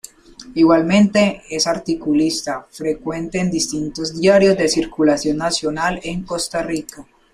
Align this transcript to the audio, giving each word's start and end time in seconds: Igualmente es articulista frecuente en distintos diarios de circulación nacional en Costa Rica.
Igualmente 0.55 1.43
es 1.47 1.67
articulista 1.67 2.65
frecuente 2.71 3.37
en 3.37 3.51
distintos 3.51 4.19
diarios 4.19 4.57
de 4.57 4.67
circulación 4.67 5.37
nacional 5.37 5.99
en 6.03 6.23
Costa 6.23 6.63
Rica. 6.63 7.05